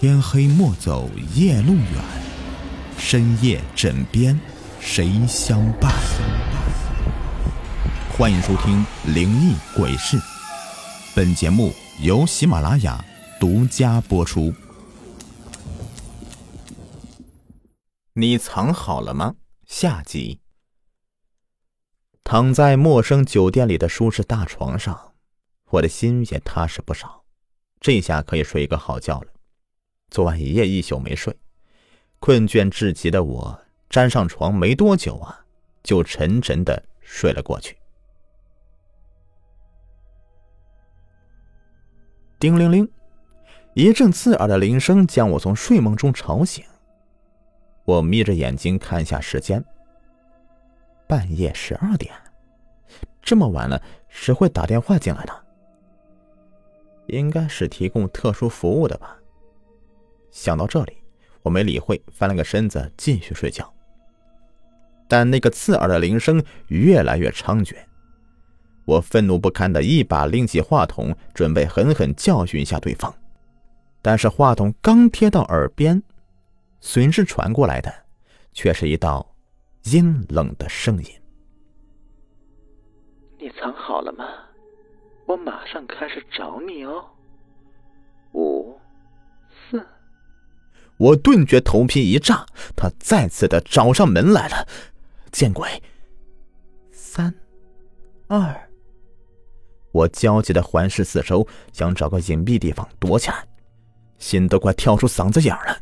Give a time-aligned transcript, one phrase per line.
[0.00, 2.04] 天黑莫走夜路远，
[2.98, 4.38] 深夜枕边
[4.78, 5.92] 谁相伴？
[8.16, 10.16] 欢迎收听《灵异鬼事》，
[11.16, 13.04] 本节目由喜马拉雅
[13.40, 14.54] 独家播出。
[18.12, 19.34] 你藏好了吗？
[19.66, 20.38] 下集。
[22.22, 25.14] 躺在陌生酒店里的舒适大床上，
[25.70, 27.24] 我的心也踏实不少，
[27.80, 29.26] 这下可以睡一个好觉了。
[30.10, 31.36] 昨晚一夜一宿没睡，
[32.18, 35.44] 困倦至极的我沾上床没多久啊，
[35.82, 37.76] 就沉沉的睡了过去。
[42.38, 42.90] 叮铃铃，
[43.74, 46.64] 一阵刺耳的铃声将我从睡梦中吵醒。
[47.84, 49.62] 我眯着眼睛看一下时间，
[51.06, 52.14] 半夜十二点，
[53.20, 55.32] 这么晚了，谁会打电话进来呢？
[57.06, 59.18] 应该是提供特殊服务的吧。
[60.30, 60.96] 想到这里，
[61.42, 63.72] 我没理会，翻了个身子继续睡觉。
[65.08, 67.74] 但那个刺耳的铃声越来越猖獗，
[68.84, 73.14] 我愤怒不堪的一把拎起话筒，准备狠狠教训一下对方。
[74.02, 76.02] 但是话筒刚贴到耳边，
[76.80, 77.92] 随之传过来的
[78.52, 79.34] 却是一道
[79.84, 81.10] 阴冷的声音
[83.38, 84.24] ：“你藏好了吗？
[85.26, 87.04] 我马上开始找你哦。”
[88.34, 88.78] 五。
[90.98, 92.44] 我顿觉头皮一炸，
[92.76, 94.68] 他再次的找上门来了，
[95.30, 95.82] 见鬼！
[96.90, 97.32] 三、
[98.26, 98.68] 二，
[99.92, 103.46] 我焦急的环视四周，想找个隐蔽地方躲起来，
[104.18, 105.78] 心都快跳出嗓子眼了。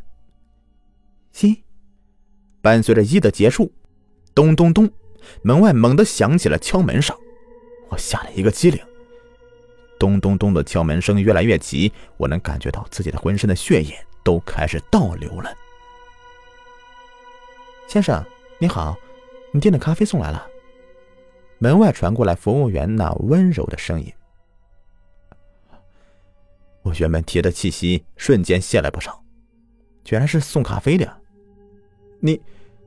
[1.41, 1.63] 一，
[2.61, 3.71] 伴随着一的结束，
[4.35, 4.89] 咚咚咚，
[5.41, 7.15] 门外猛地响起了敲门声，
[7.89, 8.79] 我吓了一个激灵。
[9.99, 13.97] 咚咚咚的敲门声越来越急，我能感觉到自己的浑身的血液。
[14.27, 15.49] 都开始倒流了。
[17.87, 18.21] 先生，
[18.59, 18.97] 你好，
[19.53, 20.45] 你订的咖啡送来了。
[21.59, 24.13] 门外传过来服务员那温柔的声音。
[26.81, 29.23] 我原本提的气息瞬间泄了不少，
[30.03, 31.21] 居然是送咖啡的。
[32.19, 32.41] 你，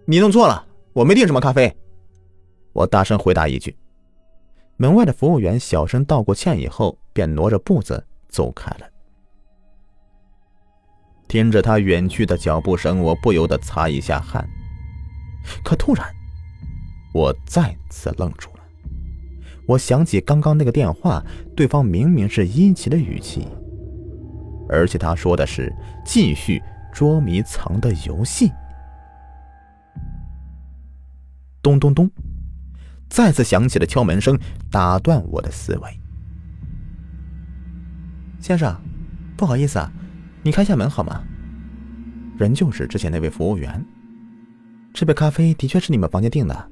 [0.05, 1.75] 你弄错了，我没订什么咖啡。
[2.75, 3.75] 我大声回答一句。
[4.77, 8.87] 门外的服务员小声道过歉以后，便挪着步子走开了。
[11.31, 14.45] 听着他远去的脚步声，我不由得擦一下汗。
[15.63, 16.05] 可突然，
[17.15, 18.61] 我再次愣住了。
[19.65, 21.25] 我想起刚刚那个电话，
[21.55, 23.47] 对方明明是殷勤的语气，
[24.69, 25.73] 而且他说的是
[26.05, 26.61] 继续
[26.93, 28.51] 捉迷藏的游戏。
[31.63, 32.11] 咚咚咚，
[33.09, 34.37] 再次响起了敲门声
[34.69, 36.01] 打断我的思维。
[38.41, 38.77] 先生，
[39.37, 39.93] 不好意思啊。
[40.43, 41.23] 你开下门好吗？
[42.39, 43.85] 人就是之前那位服务员。
[44.95, 46.71] 这杯咖啡的确是你们房间订的。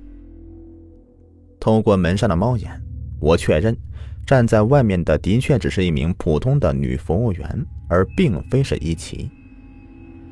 [1.60, 2.80] 透过门上的猫眼，
[3.20, 3.76] 我确认
[4.24, 9.30] 站在外面的的确只是一名普通的女服务员，而并非是一奇。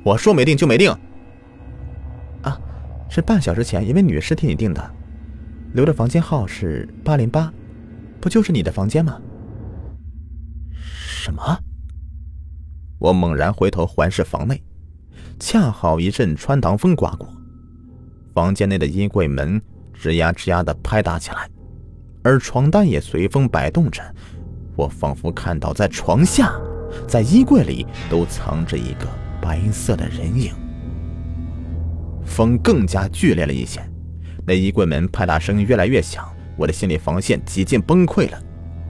[0.03, 0.91] 我说没订就没订。
[2.43, 2.59] 啊，
[3.11, 4.95] 是半小时前一位女士替你订的，
[5.75, 7.53] 留的房间号是八零八，
[8.21, 9.21] 不就是你的房间吗？
[10.73, 11.59] 什么？
[12.99, 14.63] 我猛然回头环视房内，
[15.39, 17.29] 恰好一阵穿堂风刮过，
[18.35, 19.61] 房间内的衣柜门
[20.01, 21.49] 吱呀吱呀的拍打起来，
[22.23, 24.03] 而床单也随风摆动着。
[24.77, 26.53] 我仿佛看到，在床下，
[27.09, 29.07] 在衣柜里都藏着一个
[29.41, 30.53] 白色的人影。
[32.25, 33.81] 风更加剧烈了一些，
[34.47, 36.29] 那衣柜门拍打声越来越响，
[36.59, 38.43] 我的心理防线几近崩溃了。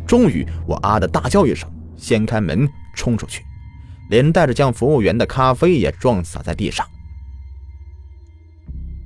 [0.07, 3.46] 终于，我啊的大叫一声，掀开门冲出去。
[4.09, 6.87] 连带着将服务员的咖啡也撞洒在地上，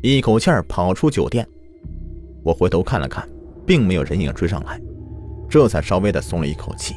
[0.03, 1.47] 一口气儿跑出酒店。
[2.43, 3.29] 我回头看了看，
[3.67, 4.81] 并没有人影追上来，
[5.49, 6.95] 这才稍微的松了一口气。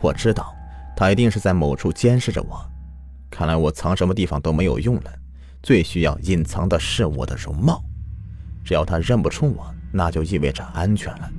[0.00, 0.54] 我知道
[0.96, 2.60] 他一定是在某处监视着我，
[3.30, 5.12] 看来我藏什么地方都没有用了，
[5.62, 7.82] 最需要隐藏的是我的容貌。
[8.64, 11.30] 只要他认不出我，那就意味着安全了。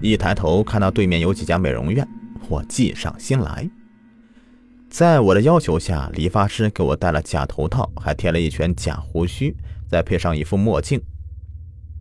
[0.00, 2.06] 一抬头看到对面有几家美容院。
[2.50, 3.70] 我计上心来，
[4.90, 9.56] 在我的要求下，理发师给我戴了假头套，还贴了一圈假胡须，
[9.88, 11.00] 再配上一副墨镜。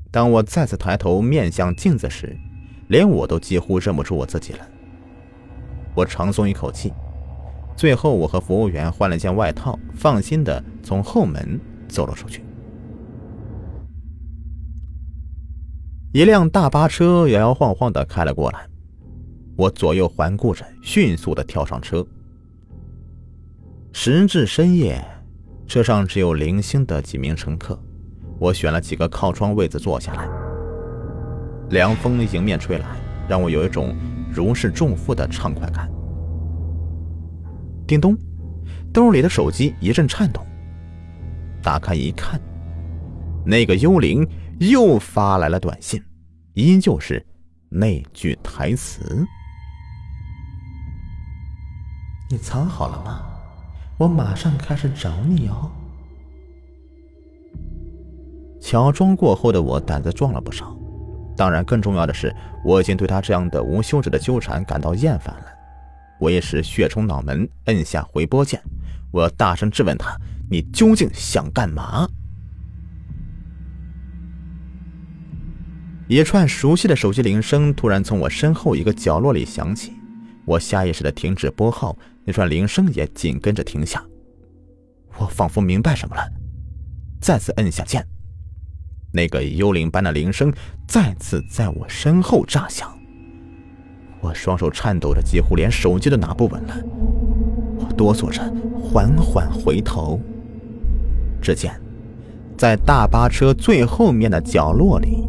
[0.09, 2.35] 当我再次抬头面向镜子时，
[2.87, 4.67] 连我都几乎认不出我自己了。
[5.93, 6.91] 我长松一口气，
[7.75, 12.43] 最后我和服务员换了件外套，放心的从后门走了出去。
[16.11, 18.68] 一辆大巴车摇摇晃晃的开了过来。
[19.59, 22.07] 我左右环顾着，迅速的跳上车，
[23.91, 25.05] 时至深夜，
[25.67, 27.77] 车上只有零星的几名乘客，
[28.39, 30.29] 我选了几个靠窗位子坐下来。
[31.71, 32.87] 凉风迎面吹来，
[33.27, 33.93] 让我有一种
[34.31, 35.91] 如释重负的畅快感。
[37.85, 38.17] 叮咚，
[38.93, 40.41] 兜里的手机一阵颤动，
[41.61, 42.39] 打开一看，
[43.45, 44.25] 那个幽灵
[44.61, 46.01] 又发来了短信，
[46.53, 47.21] 依旧是
[47.67, 49.27] 那句台词
[52.29, 53.25] ：“你藏好了吗？
[53.97, 55.71] 我马上开始找你哦。”
[58.61, 60.77] 乔装过后的我胆子壮了不少。
[61.35, 65.45] 当然，更重要的是，我已经对他这样的无休止的纠缠感到厌烦了。
[66.19, 68.61] 我一时血冲脑门，摁下回拨键，
[69.11, 70.15] 我要大声质问他
[70.51, 72.07] ：“你究竟想干嘛？”
[76.09, 79.93] 一串熟悉的手机铃声突然从我身后一个角落里响起，
[80.43, 81.97] 我下意识的停止拨号，
[82.29, 84.05] 那串铃声也紧跟着停下。
[85.17, 86.21] 我仿佛明白什么了，
[87.19, 88.05] 再次摁下键。
[89.11, 90.53] 那个幽灵般的铃声
[90.87, 92.87] 再次在我身后炸响，
[94.21, 96.75] 我双手颤抖着，几乎连手机都拿不稳了。
[97.79, 98.43] 我哆嗦着
[98.79, 100.21] 缓缓回头，
[101.41, 101.81] 只见
[102.55, 105.27] 在大巴车最后面的角落里，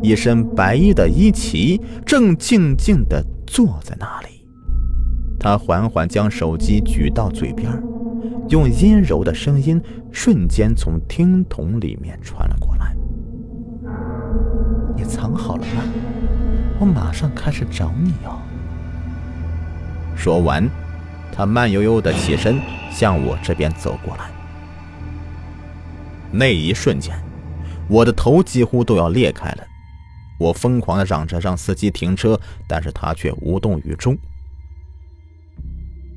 [0.00, 4.35] 一身白衣的伊奇正静静地坐在那里。
[5.46, 7.70] 他缓缓将手机举到嘴边，
[8.48, 12.92] 用阴柔的声音瞬间从听筒里面传了过来。
[14.96, 15.84] 你藏好了吗？
[16.80, 18.42] 我马上开始找你哦。
[20.16, 20.68] 说完，
[21.30, 22.58] 他慢悠悠的起身
[22.90, 24.24] 向我这边走过来。
[26.32, 27.16] 那一瞬间，
[27.86, 29.64] 我的头几乎都要裂开了。
[30.40, 34.18] 我疯狂的嚷着让司机停车，但是他却无动于衷。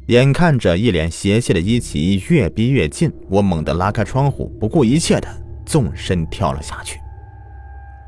[0.09, 5.27] 眼看着一脸邪气的伊奇越逼越近，我猛地拉开窗户，不顾一切的
[5.67, 6.99] 纵身跳了下去。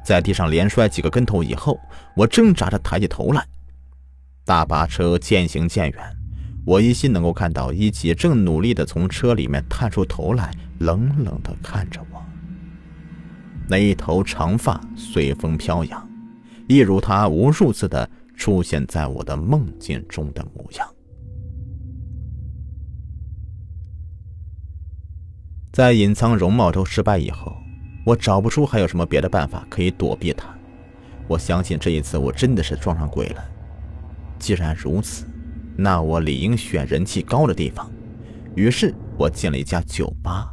[0.04, 1.80] 在地上连摔几个跟头以后，
[2.16, 3.46] 我挣扎着抬起头来。
[4.44, 6.00] 大巴车渐行渐远，
[6.66, 12.20] 我依稀能够看到伊奇正努力地从车里面探出头来，冷冷地看着我。
[13.68, 16.10] 那一头长发随风飘扬，
[16.68, 20.90] 一如他无数次的出现在我的梦境中的模样。
[25.72, 27.56] 在隐藏容貌都失败以后。
[28.04, 30.48] 我找不出还有什么别的办法可以躲避他。
[31.28, 33.44] 我相信这一次我真的是撞上鬼了。
[34.40, 35.26] 既然如此，
[35.78, 37.90] 那我理应选人气高的地方。
[38.56, 40.52] 于是我进了一家酒吧。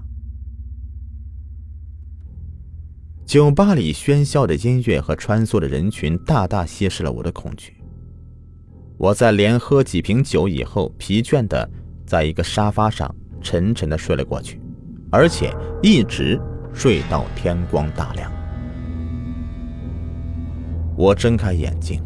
[3.24, 7.74] 酒吧里喧嚣的音乐和穿梭的人群大大稀释了我的恐惧。
[8.98, 11.68] 我在连喝几瓶酒以后，疲倦的
[12.06, 14.60] 在一个沙发上沉沉的睡了过去，
[15.10, 16.40] 而且一直。
[16.74, 18.30] 睡到天光大亮，
[20.96, 22.00] 我睁开眼睛，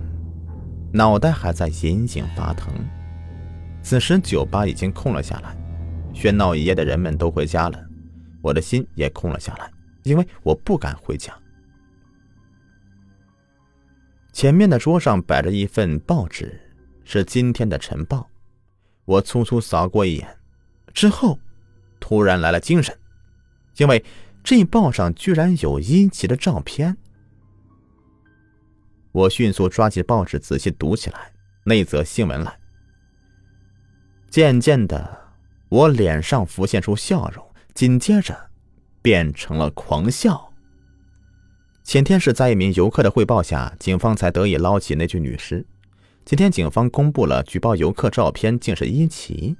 [0.94, 2.72] 脑袋还在隐隐发疼。
[3.82, 5.54] 此时酒吧已经空了下来，
[6.14, 7.78] 喧闹一夜的人们都回家了，
[8.40, 9.70] 我的心也空了下来，
[10.04, 11.34] 因为我不敢回家。
[14.32, 16.58] 前面的桌上摆着一份报纸，
[17.04, 18.26] 是今天的晨报。
[19.04, 20.26] 我粗粗扫过一眼，
[20.94, 21.38] 之后
[22.00, 22.96] 突然来了精神，
[23.76, 24.04] 因为。
[24.44, 26.96] 这报上居然有伊奇的照片，
[29.12, 31.30] 我迅速抓起报纸仔细读起来
[31.62, 32.58] 那则新闻来。
[34.28, 35.16] 渐渐的，
[35.68, 38.36] 我脸上浮现出笑容，紧接着
[39.00, 40.52] 变成了狂笑。
[41.84, 45.64] 前天是在一名游客的汇报下，警方才得以捞起那具女尸。
[46.24, 49.56] 今天警方公布了举报游客照片，竟是伊奇。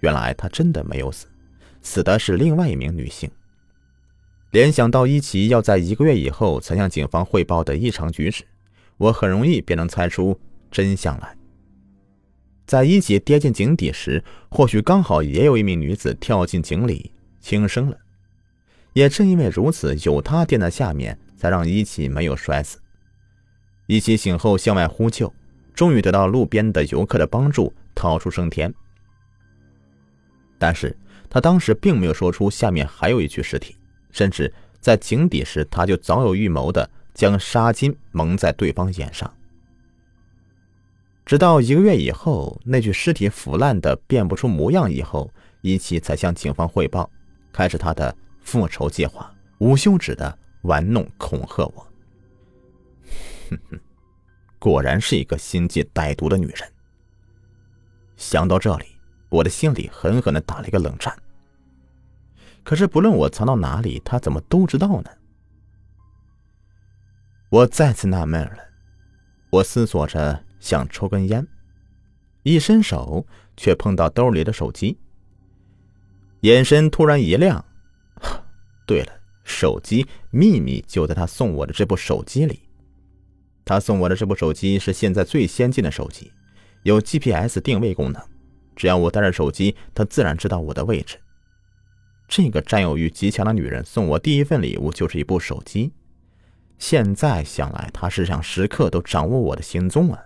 [0.00, 1.26] 原来他真的没有死，
[1.88, 3.30] 死的是另外一名女性。
[4.50, 8.44] 联想到伊奇要在一个月以后才向警方汇报的异常举止，
[8.98, 10.38] 我很容易便能猜出
[10.70, 11.34] 真相来。
[12.66, 17.96] 在伊奇跌进井底时，或许刚好也有一名女子跳进井里轻生了。
[18.92, 22.78] 也正因为如此，有她垫在下面，才让伊奇没有摔死。
[23.86, 25.32] 伊奇醒后向外呼救，
[25.74, 28.72] 终于得到路边的游客的帮助，逃出升天。
[30.58, 30.94] 但是
[31.30, 33.76] 他当时并没有说出下面还有一具尸体。
[34.10, 39.32] 甚至在井底时，他就早有预谋的将纱巾蒙在对方眼上。
[41.26, 45.30] 直到一个月以后，那具尸体腐烂的辨不出模样以后，
[45.60, 47.10] 伊奇才向警方汇报，
[47.52, 51.86] 开始他的复仇计划，无休止的玩弄恐吓我。
[53.50, 53.80] 哼哼，
[54.58, 56.72] 果然是一个心计歹毒的女人。
[58.16, 58.86] 想到这里，
[59.28, 61.16] 我的心里狠狠的打了一个冷战。
[62.62, 65.10] 可是不论我藏到哪里，他怎么都知道呢？
[67.50, 68.58] 我再次纳闷了。
[69.50, 71.46] 我思索着，想抽根烟，
[72.42, 74.98] 一伸手却碰到兜里的手机，
[76.40, 77.64] 眼神突然一亮。
[78.86, 79.12] 对了，
[79.44, 82.68] 手机秘密就在他送我的这部手机里。
[83.64, 86.30] 他送我的这部手机是现在最先进的手机，
[86.82, 88.22] 有 GPS 定位功能，
[88.78, 91.18] 只要我带着手机，他自然知道我的位置。
[92.28, 95.92] 这个占有欲极强的女人送我第一份礼物就是一部手机。
[96.78, 100.22] 现在想来，她是想时刻都掌握我的行踪啊！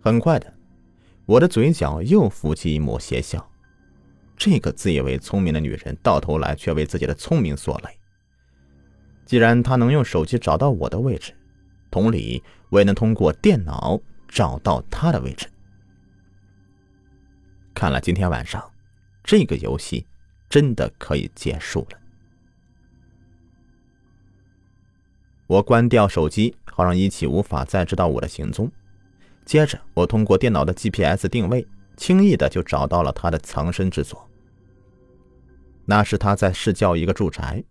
[0.00, 0.50] 很快的，
[1.26, 3.46] 我的嘴角又浮起一抹邪笑。
[4.34, 7.90] 这个自以为聪明的女人，到头来却为自己的聪明所累。
[9.26, 11.34] 既然她能用手机找到我的位置，
[11.90, 15.46] 同理，我也能通过电脑找到她的位置。
[17.78, 18.72] 看来今天晚上，
[19.22, 20.04] 这个游戏
[20.50, 21.98] 真的可以结束了。
[25.46, 28.68] 我关掉手机，好让一起无法再知道我的行踪。
[29.44, 31.64] 接着，我通过电脑的 GPS 定位，
[31.96, 34.28] 轻易的就找到了他的藏身之所。
[35.84, 37.62] 那是他在市郊一个住宅，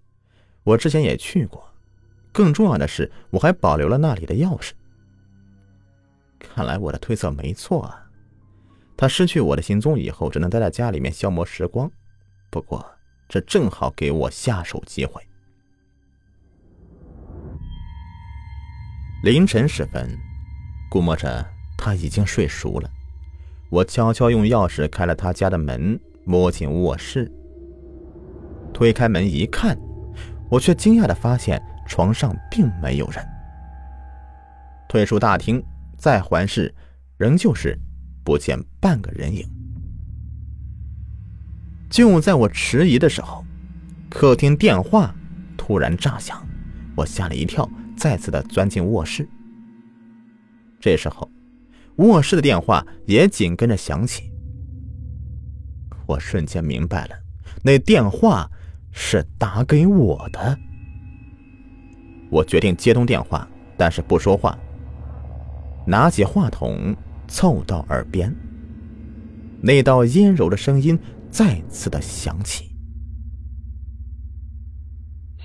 [0.63, 1.69] 我之前也去过。
[2.31, 4.71] 更重要的是，我还保留了那里的钥匙。
[6.39, 8.06] 看来我的推测没错啊！
[8.97, 11.89] 他失去我的行踪以后，只能待在家里面消磨时光。
[12.49, 12.83] 不过，
[13.29, 15.21] 这正好给我下手机会。
[19.23, 20.17] 凌晨时分，
[20.89, 21.45] 估摸着
[21.77, 22.89] 他已经睡熟了。
[23.69, 27.31] 我悄悄用钥匙开了他家的门，摸进卧室。
[28.73, 29.77] 推开门一看，
[30.49, 33.23] 我却惊讶的发现床上并没有人。
[34.87, 35.63] 退出大厅，
[35.97, 36.73] 再环视，
[37.17, 37.77] 仍旧是
[38.27, 39.47] 不见半个人影。
[41.89, 43.45] 就在我迟疑的时候，
[44.09, 45.15] 客厅电话
[45.55, 46.45] 突然炸响，
[46.93, 47.69] 我吓了一跳。
[47.95, 49.25] 再次的钻进卧室。
[50.77, 51.31] 这时候，
[51.95, 54.29] 卧室的电话也紧跟着响起。
[56.05, 57.15] 我瞬间明白了，
[57.63, 58.51] 那电话
[58.91, 60.59] 是打给我的。
[62.29, 64.59] 我决定接通电话，但是不说话，
[65.87, 66.93] 拿起话筒
[67.27, 68.33] 凑到耳边。
[69.61, 70.97] 那道阴柔的声音
[71.29, 72.71] 再次的响起：“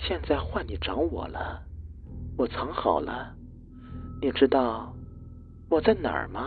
[0.06, 1.62] 现在换你找我了。”
[2.34, 3.34] 我藏好了，
[4.20, 4.92] 你知道
[5.68, 6.40] 我在哪儿吗？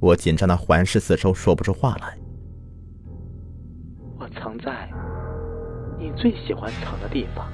[0.00, 2.18] 我紧张的环视四周，说不出话来。
[4.18, 4.90] 我藏在
[5.98, 7.48] 你最喜欢藏的地方。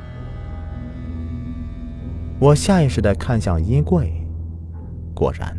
[2.41, 4.27] 我下意识的看向衣柜，
[5.15, 5.57] 果然，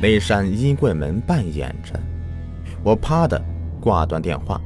[0.00, 1.98] 那扇衣柜门半掩着。
[2.84, 3.42] 我啪的
[3.80, 4.60] 挂断电话，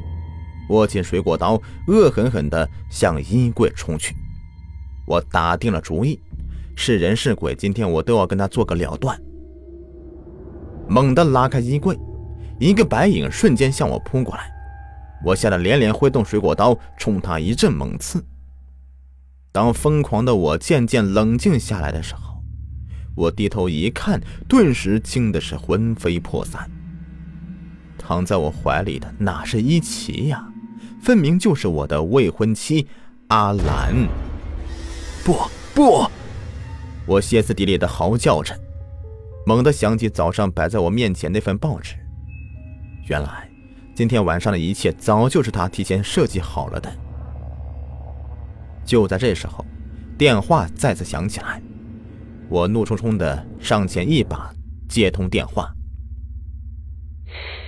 [0.68, 4.14] 握紧水果刀，恶狠狠的向衣柜冲去。
[5.06, 6.20] 我打定了主意，
[6.76, 9.18] 是人是鬼，今天我都要跟他做个了断。
[10.88, 11.98] 猛地拉开衣柜，
[12.60, 14.50] 一个白影瞬间向我扑过来，
[15.24, 18.22] 我吓得连连挥动水果刀，冲他一阵猛刺。
[19.50, 22.31] 当疯狂的我渐渐冷静下来的时候，
[23.14, 26.71] 我低头一看，顿时惊的是魂飞魄散。
[27.99, 30.45] 躺在我怀里的哪是一奇呀，
[31.00, 32.87] 分明就是我的未婚妻
[33.28, 33.95] 阿兰。
[35.25, 35.37] 不
[35.75, 36.11] 不！
[37.07, 38.59] 我歇斯底里的嚎叫着，
[39.47, 41.95] 猛地想起早上摆在我面前那份报纸。
[43.09, 43.49] 原来，
[43.95, 46.92] 今天晚上的一切早就是他提前设计好了的。
[48.85, 49.64] 就在这时候，
[50.19, 51.62] 电话再次响起来，
[52.52, 54.52] 我怒冲冲的上前一把
[54.87, 55.75] 接通电话。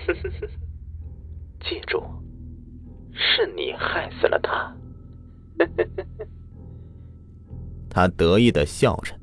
[1.65, 2.05] 记住，
[3.15, 4.77] 是你害死了他。
[7.89, 9.15] 他得意的笑着：“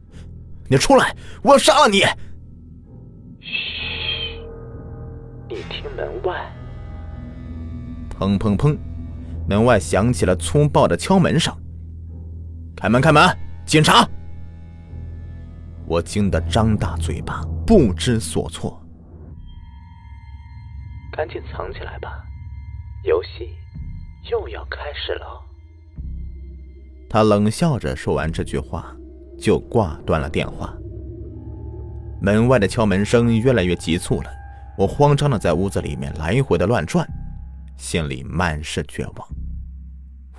[0.68, 2.00] 你出来，我要杀了你！”
[3.40, 4.42] 嘘，
[5.48, 6.52] 你听门外。
[8.18, 8.76] 砰砰砰，
[9.48, 11.56] 门外响起了粗暴的敲门声。
[12.76, 13.22] 开门，开门，
[13.64, 14.10] 警察！
[15.92, 18.82] 我惊得张大嘴巴，不知所措。
[21.12, 22.24] 赶紧藏起来吧，
[23.04, 23.50] 游戏
[24.32, 25.26] 又要开始了。
[27.10, 28.96] 他冷笑着说完这句话，
[29.38, 30.74] 就挂断了电话。
[32.22, 34.32] 门外的敲门声越来越急促了，
[34.78, 37.06] 我慌张的在屋子里面来回的乱转，
[37.76, 39.28] 心里满是绝望。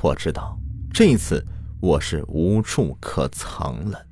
[0.01, 0.59] 我知道
[0.95, 1.47] 这次
[1.79, 4.07] 我是无处可藏了。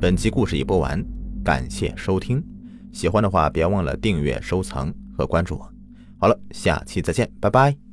[0.00, 1.04] 本期故事已播完，
[1.44, 2.40] 感谢收听。
[2.92, 5.72] 喜欢的话别忘了订阅、收藏和关注我。
[6.18, 7.87] 好了，下期再见，拜拜。